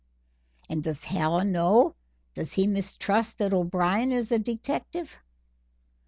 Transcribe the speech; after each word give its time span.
"And 0.67 0.81
does 0.81 1.03
Hallen 1.03 1.51
know, 1.51 1.93
does 2.33 2.53
he 2.53 2.65
mistrust 2.65 3.37
that 3.37 3.53
O'Brien 3.53 4.11
is 4.11 4.31
a 4.31 4.39
detective?" 4.39 5.15